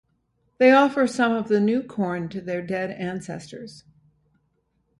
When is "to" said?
2.29-2.41